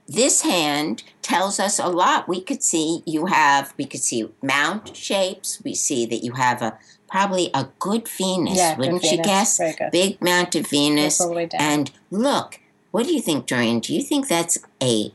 [0.07, 2.27] This hand tells us a lot.
[2.27, 5.61] We could see you have, we could see mount shapes.
[5.63, 9.25] We see that you have a probably a good Venus, Yeah, good wouldn't you Venus.
[9.25, 9.57] guess?
[9.57, 9.91] Very good.
[9.91, 11.19] Big mount of Venus.
[11.19, 11.61] Goes all the way down.
[11.61, 12.59] And look,
[12.93, 13.79] what do you think, Dorian?
[13.79, 15.11] Do you think that's a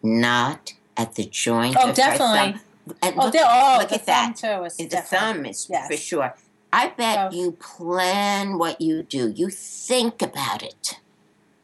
[0.00, 1.76] knot at the joint?
[1.76, 2.52] Oh, definitely.
[2.52, 2.60] thumb?
[3.02, 4.36] And oh, look, oh, look at that.
[4.36, 5.88] too is the thumb is yes.
[5.88, 6.34] for sure.
[6.72, 7.36] I bet Oh.
[7.36, 9.28] you plan what you do.
[9.28, 11.00] You think about it.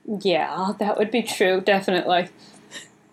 [0.04, 1.60] Yeah, that would be true.
[1.60, 2.30] Definitely.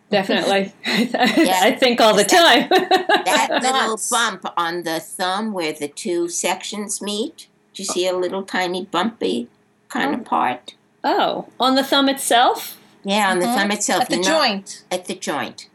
[0.09, 0.73] Definitely.
[0.85, 2.67] I think all the Is time.
[2.69, 7.45] That little bump on the thumb where the two sections meet.
[7.75, 9.49] Do you see a little tiny bumpy
[9.87, 10.23] kind of oh.
[10.23, 10.73] part?
[11.03, 12.77] Oh, on the thumb itself?
[13.03, 13.55] Yeah, on the Mhm.
[13.55, 14.01] thumb itself.
[14.03, 14.83] At the you joint.
[14.91, 15.67] At the joint.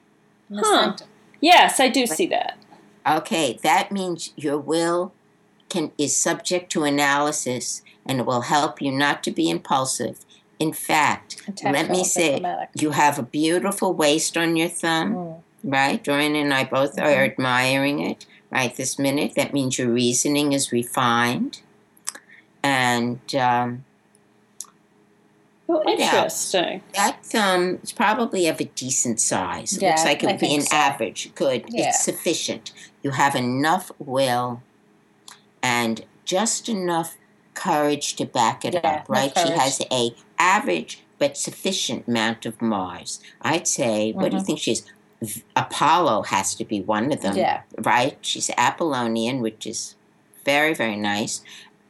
[0.50, 0.82] The Huh.
[0.96, 1.04] center.
[1.40, 2.56] Yes, I do see that.
[3.06, 5.12] Okay, that means your will
[5.68, 10.18] can is subject to analysis and it will help you not to be impulsive.
[10.58, 12.68] In fact, And let me tactile, say diplomatic.
[12.76, 15.42] you have a beautiful waist on your thumb, Mm.
[15.64, 16.02] right?
[16.04, 17.30] Dorian and I both are Mhm.
[17.32, 19.34] admiring it right this minute.
[19.34, 21.60] That means your reasoning is refined.
[22.62, 23.84] And um,
[25.74, 26.82] Oh, interesting.
[26.94, 29.74] that thumb is probably of a decent size.
[29.76, 30.76] It Yeah, looks like it would be an so.
[30.76, 31.34] average.
[31.34, 31.64] Good.
[31.68, 31.88] Yeah.
[31.88, 32.72] It's sufficient.
[33.02, 34.62] You have enough will
[35.62, 37.16] and just enough
[37.54, 39.32] courage to back it Yeah, up, right?
[39.36, 43.20] She has a average but sufficient amount of Mars.
[43.42, 44.46] I'd say, what do you Mhm.
[44.46, 44.84] think she is?
[45.56, 47.62] Apollo has to be one of them, Yeah.
[47.78, 48.18] right?
[48.20, 49.94] She's Apollonian, which is
[50.44, 51.40] very, very nice.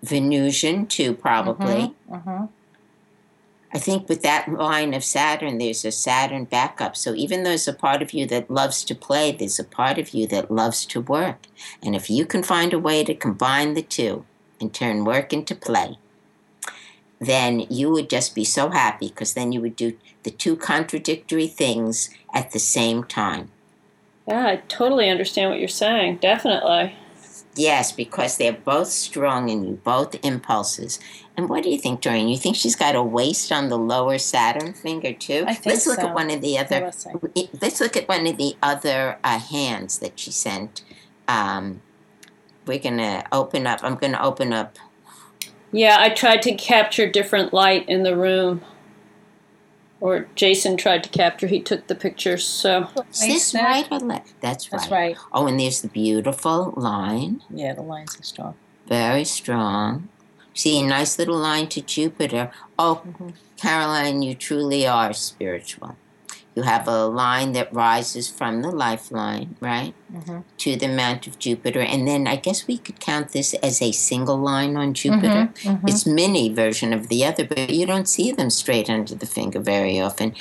[0.02, 1.94] Venusian, too, probably.
[2.10, 2.48] Mhm.
[3.74, 6.96] I think with that line of Saturn, there's a Saturn backup.
[6.96, 9.98] So even though there's a part of you that loves to play, there's a part
[9.98, 11.46] of you that loves to work.
[11.82, 14.24] And if you can find a way to combine the two
[14.60, 15.98] and turn work into play,
[17.20, 21.48] then you would just be so happy because then you would do the two contradictory
[21.48, 23.50] things at the same time.
[24.28, 26.18] Yeah, I totally understand what you're saying.
[26.18, 26.94] Definitely.
[27.56, 30.98] Yes, because they're both strong in you, both impulses.
[31.36, 32.28] And what do you think, Dorian?
[32.28, 35.44] You think she's got a waist on the lower Saturn finger too?
[35.46, 36.08] I think Let's look so.
[36.08, 36.80] at one of the other.
[36.80, 37.06] let's.
[37.60, 40.82] Let's look at one of the other uh, hands that she sent.
[41.26, 41.82] Um,
[42.66, 43.80] we're gonna open up.
[43.82, 44.78] I'm gonna open up.
[45.72, 48.62] Yeah, I tried to capture different light in the room.
[50.00, 51.46] Or Jason tried to capture.
[51.46, 52.44] He took the pictures.
[52.44, 54.40] So Is this right or left?
[54.40, 54.78] That's right.
[54.78, 55.16] That's right.
[55.32, 57.42] Oh, and there's the beautiful line.
[57.50, 58.54] Yeah, the lines are strong.
[58.86, 60.08] Very strong.
[60.54, 62.50] See a nice little line to Jupiter.
[62.78, 63.32] Oh, Mhm.
[63.60, 65.96] Caroline, you truly are spiritual.
[66.54, 70.38] You have a line that rises from the lifeline, right, Mm-hmm.
[70.58, 71.80] to the Mount of Jupiter.
[71.80, 75.50] And then I guess we could count this as a single line on Jupiter.
[75.64, 75.88] Mhm.
[75.88, 79.58] It's mini version of the other, but you don't see them straight under the finger
[79.58, 80.34] very often.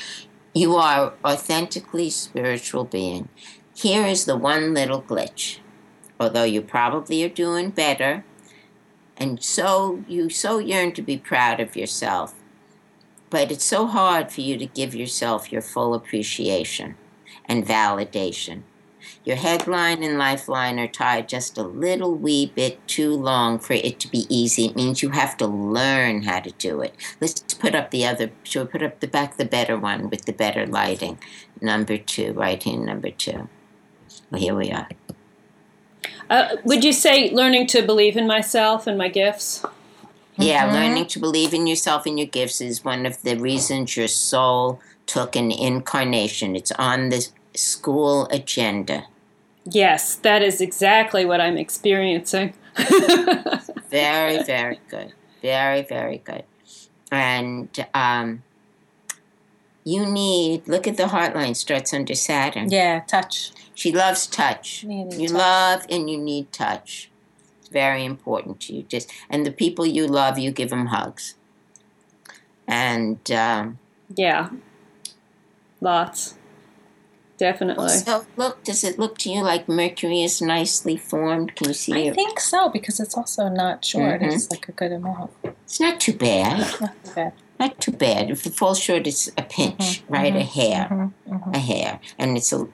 [0.53, 3.29] You are authentically spiritual being.
[3.75, 5.57] Here is the one little glitch.
[6.19, 8.23] Although you probably are doing better,
[9.17, 12.33] and so you so yearn to be proud of yourself,
[13.29, 16.95] but it's so hard for you to give yourself your full appreciation
[17.45, 18.63] and validation.
[19.25, 23.99] Your headline and lifeline are tied just a little wee bit too long for it
[24.01, 24.65] to be easy.
[24.65, 26.95] It means you have to learn how to do it.
[27.19, 30.25] Let's put up the other, should we put up the back, the better one with
[30.25, 31.19] the better lighting?
[31.61, 33.49] Number two, right here, number two.
[34.29, 34.87] Well, here we are.
[36.33, 39.63] Uh, would you say learning to believe in myself and my gifts?
[40.35, 44.07] Yeah, learning to believe in yourself and your gifts is one of the reasons your
[44.07, 46.55] soul took an incarnation.
[46.55, 49.05] It's on the school agenda.
[49.63, 52.55] Yes, that is exactly what I'm experiencing.
[53.91, 55.13] Very, very good.
[55.43, 56.45] Very, very good.
[57.11, 58.41] And um,
[59.83, 62.69] you need, look at the heartline, starts under Saturn.
[62.71, 63.51] Yeah, touch.
[63.75, 64.83] She loves touch.
[64.83, 65.37] Needing You touch.
[65.37, 67.09] love and you need touch.
[67.59, 68.83] It's very important to you.
[68.83, 71.35] Just and the people you love, you give them hugs.
[72.67, 73.79] And um,
[74.15, 74.49] yeah,
[75.81, 76.35] lots.
[77.37, 77.89] Definitely.
[77.89, 81.55] so, look, does it look to you like Mercury is nicely formed?
[81.55, 81.95] Can you see it?
[81.95, 82.15] I it?
[82.15, 84.21] think so because it's also not short.
[84.21, 84.33] Mhm.
[84.33, 85.31] It's like a good amount.
[85.43, 86.59] It's not too bad.
[86.79, 87.33] Not too bad.
[87.63, 88.29] Not too bad.
[88.29, 90.35] If it falls short, it's a pinch, Mhm, right?
[90.35, 90.87] A mhm, hair.
[90.91, 91.55] mhm, mhm.
[91.55, 92.67] a hair, and it's a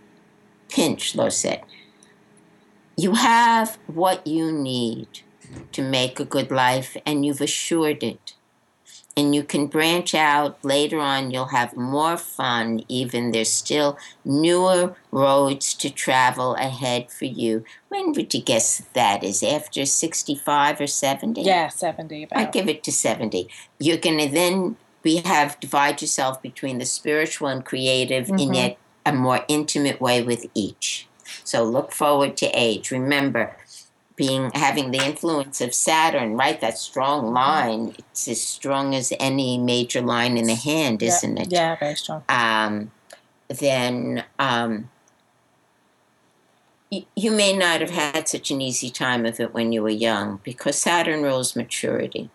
[0.70, 1.66] pinch, Losette.
[2.98, 5.08] You have what you need
[5.72, 8.29] to make a good life, and you've assured it.
[9.20, 14.96] And you can branch out later on, you'll have more fun, even there's still newer
[15.12, 17.66] roads to travel ahead for you.
[17.90, 19.44] When would you guess that is?
[19.44, 21.42] After 65 or 70?
[21.42, 22.30] Yeah, seventy.
[22.32, 23.50] I give it to 70.
[23.78, 28.56] You're going to then be have divide yourself between the spiritual and creative in Mhm.
[28.56, 31.08] yet a more intimate way with each.
[31.44, 32.90] So look forward to age.
[32.90, 33.58] Remember,
[34.20, 36.60] being having the influence of Saturn, right?
[36.60, 37.96] That strong line.
[37.98, 41.52] It's as strong as any major line in the hand, isn't it?
[41.52, 42.24] Yeah, very strong.
[42.28, 42.92] um,
[43.48, 44.90] then um,
[46.92, 49.90] y- you may not have had such an easy time of it when you were
[49.90, 52.30] young because Saturn rules maturity.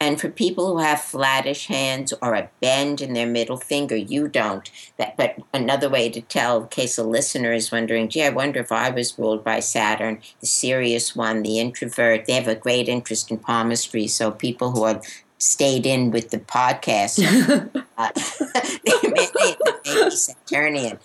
[0.00, 4.28] And for people who have flattish hands or a bend in their middle finger, you
[4.28, 4.70] don't.
[4.98, 8.60] That, but another way to tell, in case a listener is wondering, gee, I wonder
[8.60, 12.88] if I was ruled by Saturn, the serious one, the introvert, they have a great
[12.88, 14.06] interest in palmistry.
[14.06, 15.02] So people who have
[15.38, 17.20] stayed in with the podcast
[17.98, 18.10] uh,
[18.84, 20.98] they may, they may be Saturnian.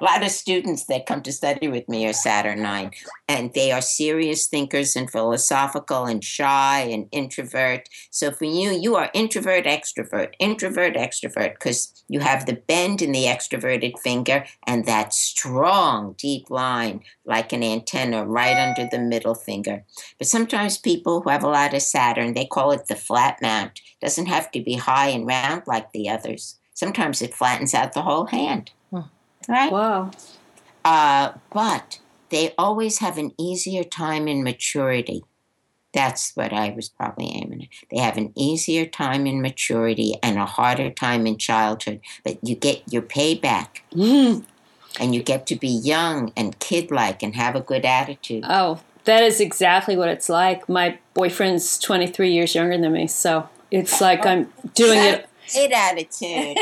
[0.00, 2.92] A lot of students that come to study with me are Saturnine,
[3.28, 7.88] and they are serious thinkers and philosophical and shy and introvert.
[8.10, 13.12] So for you, you are introvert, extrovert, introvert, extrovert, because you have the bend in
[13.12, 19.34] the extroverted finger and that strong, deep line like an antenna right under the middle
[19.34, 19.84] finger.
[20.18, 23.80] But sometimes people who have a lot of Saturn, they call it the flat mount.
[24.00, 26.58] Doesn't have to be high and round like the others.
[26.74, 28.70] Sometimes it flattens out the whole hand.
[29.48, 29.72] Right?
[29.72, 30.10] Wow.
[30.84, 32.00] Uh, but
[32.30, 35.22] they always have an easier time in maturity.
[35.92, 37.68] That's what I was probably aiming at.
[37.90, 42.00] They have an easier time in maturity and a harder time in childhood.
[42.24, 44.44] But you get your payback Mm.
[44.98, 48.44] and you get to be young and kid like and have a good attitude.
[48.48, 50.68] Oh, that is exactly what it's like.
[50.68, 55.26] My boyfriend's 23 years younger than me, so it's like I'm doing it.
[55.52, 56.56] Great attitude.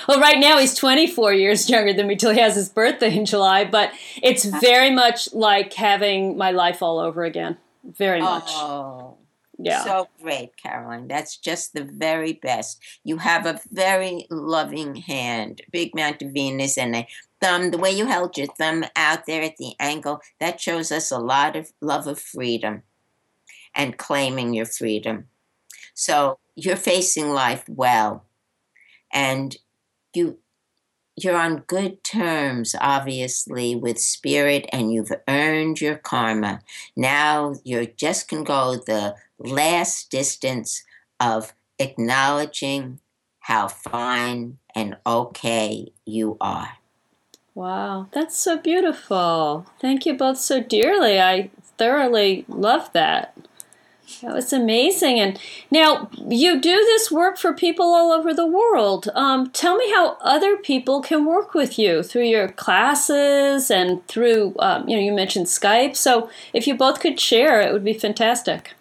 [0.08, 3.26] well, right now he's 24 years younger than me till he has his birthday in
[3.26, 3.92] July, but
[4.22, 7.58] it's very much like having my life all over again.
[7.84, 8.48] Very oh, much.
[8.48, 9.16] Oh.
[9.58, 9.84] yeah.
[9.84, 11.08] So great, Caroline.
[11.08, 12.80] That's just the very best.
[13.04, 17.08] You have a very loving hand, big Mount of Venus, and a
[17.40, 17.70] thumb.
[17.70, 21.18] The way you held your thumb out there at the angle, that shows us a
[21.18, 22.82] lot of love of freedom
[23.74, 25.28] and claiming your freedom.
[25.94, 28.24] So you're facing life well,
[29.12, 29.56] and
[30.14, 30.38] you
[31.16, 36.60] you're on good terms, obviously, with spirit, and you've earned your karma.
[36.96, 40.82] Now you just can go the last distance
[41.20, 43.00] of acknowledging
[43.40, 46.78] how fine and okay you are.
[47.54, 49.66] Wow, that's so beautiful.
[49.80, 51.20] Thank you both so dearly.
[51.20, 53.36] I thoroughly love that.
[54.20, 55.18] That was amazing.
[55.18, 55.38] And
[55.70, 59.08] now you do this work for people all over the world.
[59.14, 64.54] Um, tell me how other people can work with you through your classes and through,
[64.58, 65.96] um, you know, you mentioned Skype.
[65.96, 68.74] So if you both could share, it would be fantastic.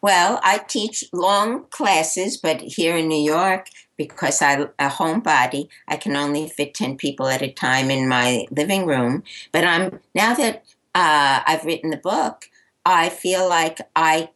[0.00, 5.96] Well, I teach long classes, but here in New York, because I'm a homebody, I
[5.96, 9.22] can only fit 10 people at a time in my living room.
[9.52, 12.46] But I'm now that uh, I've written the book,
[12.84, 14.30] I feel like I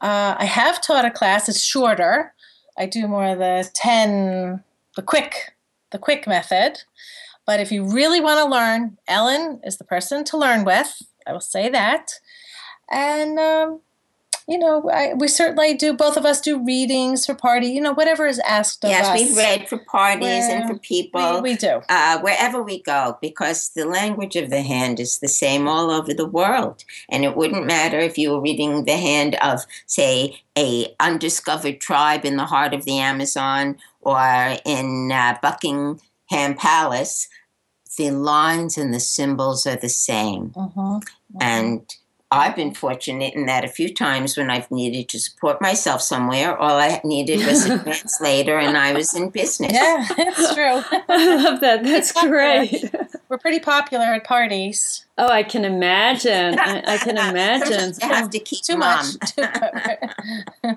[0.00, 1.48] Uh, I have taught a class.
[1.48, 2.34] It's shorter.
[2.78, 4.62] I do more of the ten,
[4.96, 5.54] the quick,
[5.92, 6.82] the quick method.
[7.46, 11.00] But if you really want to learn, Ellen is the person to learn with.
[11.26, 12.12] I will say that.
[12.90, 13.80] And um,
[14.48, 15.92] you know, I, we certainly do.
[15.92, 17.66] Both of us do readings for party.
[17.66, 19.20] You know, whatever is asked of yes, us.
[19.20, 21.42] Yes, we read for parties and for people.
[21.42, 25.28] We, we do uh, wherever we go because the language of the hand is the
[25.28, 29.34] same all over the world, and it wouldn't matter if you were reading the hand
[29.42, 35.98] of, say, a undiscovered tribe in the heart of the Amazon or in uh, Buckingham
[36.30, 37.28] Palace.
[37.98, 40.78] The lines and the symbols are the same, mm-hmm.
[40.78, 41.38] Mm-hmm.
[41.40, 41.96] and
[42.30, 46.56] I've been fortunate in that a few times when I've needed to support myself somewhere,
[46.58, 49.72] all I needed was a translator and I was in business.
[49.72, 50.82] Yeah, that's true.
[51.08, 51.84] I love that.
[51.84, 52.92] That's great.
[53.28, 55.06] We're pretty popular at parties.
[55.16, 56.58] Oh, I can imagine.
[56.58, 57.94] I, I can imagine.
[58.02, 59.06] you have to keep too mom.
[59.06, 59.32] much.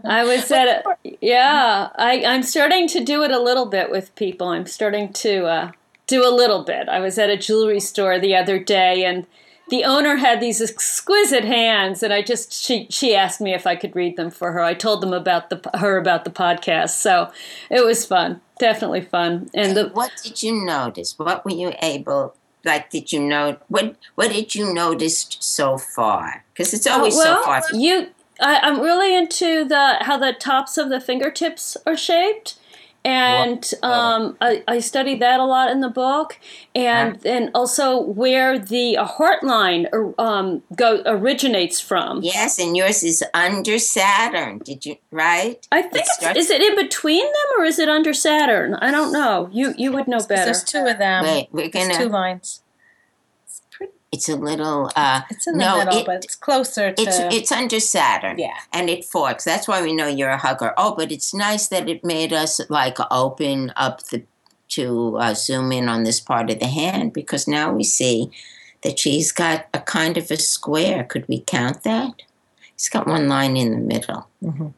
[0.06, 1.90] I was at a, yeah.
[1.96, 4.50] I, I'm starting to do it a little bit with people.
[4.50, 5.72] I'm starting to uh,
[6.06, 6.88] do a little bit.
[6.88, 9.26] I was at a jewelry store the other day and
[9.70, 13.76] the owner had these exquisite hands and i just she she asked me if i
[13.76, 14.62] could read them for her.
[14.62, 16.92] I told them about the her about the podcast.
[16.92, 17.32] So
[17.70, 19.50] it was fun definitely fun.
[19.56, 21.18] And the, what did you notice?
[21.18, 26.44] What were you able like did you know what what did you notice so far?
[26.54, 27.64] Because it's oh, always well, so far.
[27.74, 28.10] you
[28.42, 32.59] I, i'm really into the how the tops of the fingertips are shaped
[33.06, 36.38] and um, I, I studied that a lot in the book,
[36.76, 39.88] and then also where the heart line
[40.18, 42.22] um, go originates from.
[42.22, 44.60] Yes, and yours is under Saturn.
[44.60, 45.66] Did you right?
[45.72, 48.76] I think it starts- is it in between them or is it under Saturn?
[48.76, 49.50] I don't know.
[49.52, 50.46] You you would know better.
[50.46, 51.24] There's two of them.
[51.24, 51.96] Wait, we're gonna.
[51.98, 52.62] two lines.
[54.12, 54.90] It's a little.
[54.96, 57.02] Uh, It's in the no, middle, it- but it's closer to.
[57.02, 58.40] it's it's under Saturn.
[58.40, 58.58] yeah.
[58.74, 59.44] and it forks.
[59.44, 60.74] That's why we know you're a hugger.
[60.78, 64.24] Oh, but it's nice that it made us like open up the
[64.70, 68.30] to uh, zoom in on this part of the hand because now we see
[68.84, 71.04] that she's got a kind of a square.
[71.04, 72.14] Could we count that?
[72.76, 74.28] It's got one line in the middle.
[74.44, 74.74] Mhm.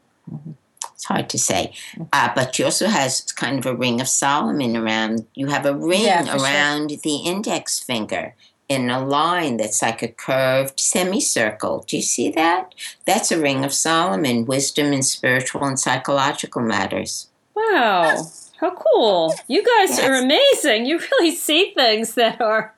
[0.94, 1.72] It's hard to say,
[2.12, 5.26] uh, but she also has kind of a ring of Solomon around.
[5.34, 6.46] You have a ring Yeah, for sure.
[6.46, 8.34] around the index finger
[8.72, 11.84] in a line that's like a curved semicircle.
[11.86, 12.74] Do you see that?
[13.06, 17.28] That's a ring of Solomon, wisdom in spiritual and psychological matters.
[17.54, 18.26] Wow.
[18.60, 19.34] How cool.
[19.48, 20.86] You guys are amazing.
[20.86, 22.74] You really see things that are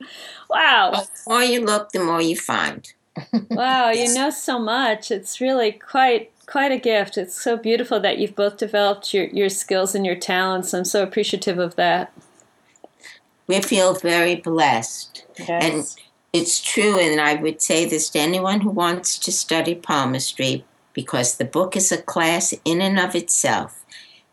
[0.49, 0.93] wow.
[0.93, 2.91] The more you look, the more you find.
[3.51, 5.11] Wow, you know so much.
[5.11, 7.17] It's really quite quite a gift.
[7.17, 10.75] It's so beautiful that you've both developed your, your skills and your talents.
[10.75, 12.13] I'm so appreciative of that.
[13.47, 15.24] We feel very blessed.
[15.39, 15.97] Yes.
[16.33, 21.37] it's true, and I would say this to anyone who wants to study palmistry because
[21.37, 23.85] the book is a class in and of itself.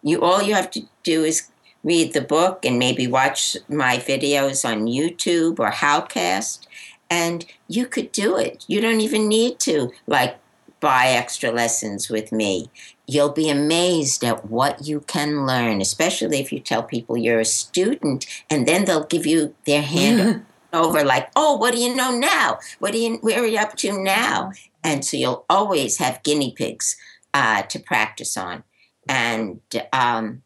[0.03, 1.49] You all you have to do is
[1.83, 6.67] read the book and maybe watch my videos on YouTube or Howcast,
[7.09, 8.65] and you could do it.
[8.67, 10.37] You don't even need to like
[10.79, 12.69] buy extra lessons with me.
[13.07, 17.45] You'll be amazed at what you can learn, especially if you tell people you're a
[17.45, 22.11] student, and then they'll give you their hand over, like, "Oh, what do you know
[22.11, 22.59] now?
[22.79, 23.17] What do you?
[23.21, 24.51] Where are you up to now?"
[24.83, 26.95] And so you'll always have guinea pigs
[27.33, 28.63] uh, to practice on,
[29.07, 29.61] and
[29.93, 30.43] um,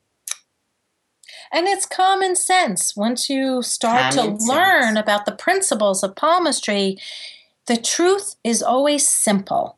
[1.52, 6.98] and it's common sense once you start to learn about the principles of palmistry.
[7.68, 9.78] The truth is always simple.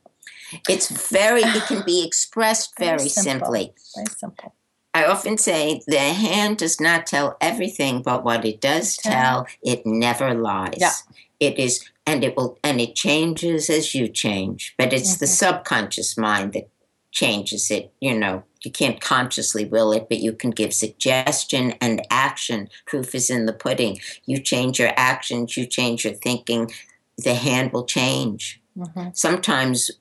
[0.67, 1.41] it's very.
[1.41, 3.31] It can be expressed Very very simple.
[3.31, 3.73] simply.
[3.95, 4.55] Very simple.
[4.97, 9.45] I often say the hand does not tell everything, but what it does Tell.
[9.61, 10.77] it never lies.
[10.79, 10.93] Yeah.
[11.39, 14.73] It is, and it will, and it changes as you change.
[14.75, 15.37] But it's the Mhm.
[15.43, 16.69] subconscious mind that
[17.11, 17.93] changes it.
[18.01, 22.67] You know, you can't consciously will it, but you can give suggestion and action.
[22.87, 23.99] Proof is in the pudding.
[24.25, 26.71] You change your actions, you change your thinking.
[27.19, 28.59] The hand will change.
[28.75, 29.15] Mhm.
[29.15, 29.91] Sometimes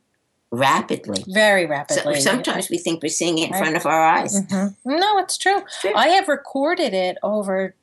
[0.52, 1.24] rapidly.
[1.28, 2.20] Very So, rapidly.
[2.20, 3.58] sometimes we think we're seeing it in Right.
[3.58, 4.40] front of our eyes.
[4.42, 4.74] Mhm.
[4.84, 5.62] No, it's true.
[5.80, 5.92] True.
[5.94, 7.74] I have recorded it over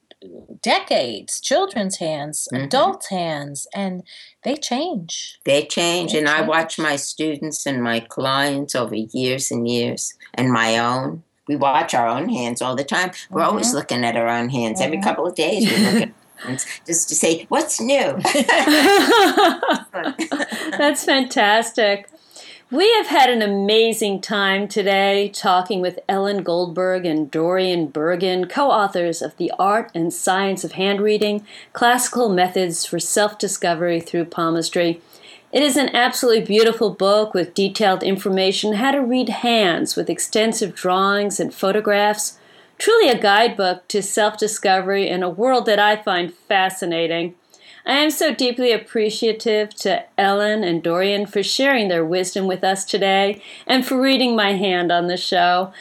[0.62, 2.64] decades, children's hands, Mhm.
[2.64, 4.04] adults' hands, and
[4.44, 5.40] they change.
[5.44, 10.14] They change, They and I watch my students and my clients over years and years,
[10.34, 11.24] and my own.
[11.50, 13.12] We watch our own hands all the time.
[13.30, 13.74] We're always Mhm.
[13.74, 14.80] looking at our own hands.
[14.80, 16.10] Every couple of days, we look at
[16.46, 18.18] hands just to say, "What's new?"
[20.78, 22.08] That's fantastic.
[22.74, 28.72] We have had an amazing time today talking with Ellen Goldberg and Dorian Bergen, co
[28.72, 35.00] authors of The Art and Science of Handreading Classical Methods for Self Discovery Through Palmistry.
[35.52, 40.74] It is an absolutely beautiful book with detailed information how to read hands with extensive
[40.74, 42.40] drawings and photographs.
[42.80, 47.36] Truly a guidebook to self discovery in a world that I find fascinating.
[47.86, 52.86] I am so deeply appreciative to Ellen and Dorian for sharing their wisdom with us
[52.86, 55.74] today and for reading my hand on the show.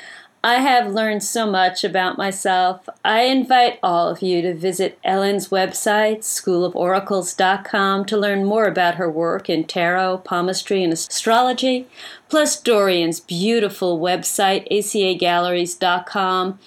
[0.44, 2.88] I have learned so much about myself.
[3.04, 9.08] I invite all of you to visit Ellen's website, schooloforacles.com, to learn more about her
[9.08, 11.86] work in tarot, palmistry, and astrology,
[12.28, 16.58] plus Dorian's beautiful website, acagalleries.com.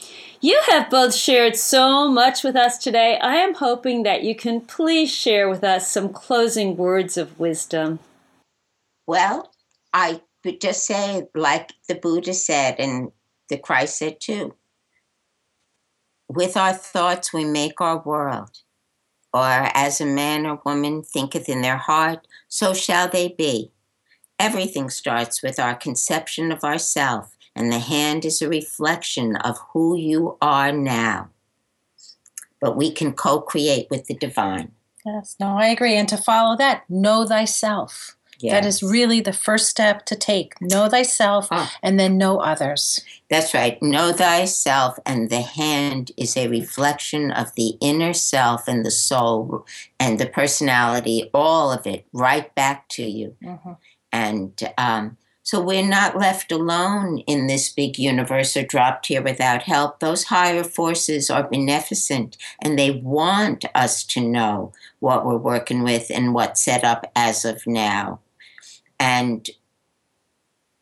[0.45, 3.17] You have both shared so much with us today.
[3.17, 7.97] I am hoping that you can please share with us some closing words of wisdom.
[9.07, 9.51] well,
[9.91, 13.11] I would just say, like the Buddha said, and
[13.49, 14.53] the Christ said too.
[16.29, 18.61] With our thoughts, we make our world.
[19.33, 23.71] Or as a man or woman thinketh in their heart, so shall they be.
[24.37, 29.95] Everything starts with our conception of ourself, and the hand is a reflection of who
[29.95, 31.29] you are now.
[32.59, 34.71] But we can co create with the divine.
[35.05, 35.95] Yes, no, I agree.
[35.95, 38.17] And to follow that, know thyself.
[38.41, 40.59] That is really the first step to take.
[40.61, 41.71] Know thyself Ah.
[41.81, 42.99] and then know others.
[43.29, 43.81] That's right.
[43.81, 49.65] Know thyself, and the hand is a reflection of the inner self and the soul
[49.99, 53.35] and the personality, all of it, right back to you.
[53.41, 53.77] Mhm.
[54.11, 59.61] And um, so we're not left alone in this big universe or dropped here without
[59.61, 59.99] help.
[59.99, 66.09] Those higher forces are beneficent and they want us to know what we're working with
[66.09, 68.21] and what's set up as of now.
[68.99, 69.47] And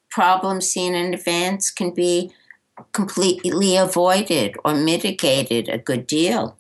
[0.10, 2.32] problems seen in advance can be
[2.94, 6.56] completely avoided or mitigated a good deal.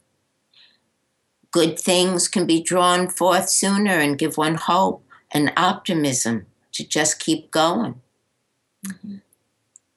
[1.52, 7.20] Good things can be drawn forth sooner and give one hope and optimism to just
[7.20, 8.02] keep going.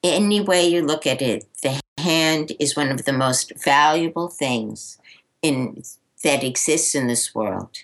[0.02, 4.98] Any way you look at it, the hand is one of the most valuable things
[5.42, 5.82] in
[6.22, 7.78] that exists in this world.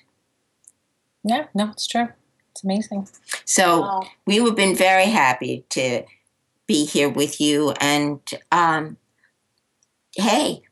[1.25, 2.09] Yeah, no, it's true.
[2.51, 3.09] It's amazing.
[3.45, 6.05] So we have been very happy to
[6.67, 7.73] be here with you.
[7.81, 8.21] And
[8.51, 8.97] um,
[10.17, 10.63] hey,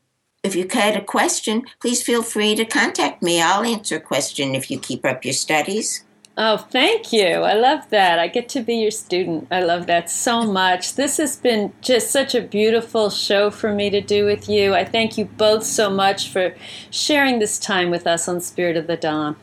[0.43, 3.41] if you had a question, please feel free to contact me.
[3.41, 6.03] I'll answer a question if you keep up your studies.
[6.37, 7.27] Oh, thank you.
[7.27, 8.17] I love that.
[8.17, 9.47] I get to be your student.
[9.51, 10.95] I love that so much.
[10.95, 14.73] This has been just such a beautiful show for me to do with you.
[14.73, 16.55] I thank you both so much for
[16.89, 19.35] sharing this time with us on Spirit of the Dawn.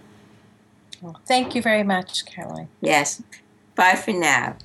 [1.27, 2.69] Thank you very much, Caroline.
[2.81, 3.23] Yes.
[3.75, 4.57] Bye for now.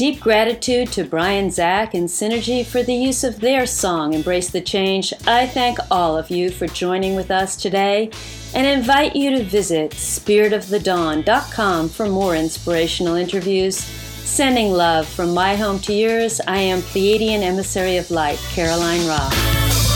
[0.00, 4.62] Deep gratitude to Brian, Zach, and Synergy for the use of their song, Embrace the
[4.62, 5.12] Change.
[5.26, 8.10] I thank all of you for joining with us today
[8.54, 13.76] and invite you to visit spiritofthedawn.com for more inspirational interviews.
[13.76, 19.89] Sending love from my home to yours, I am Pleiadian Emissary of Light, Caroline Roth.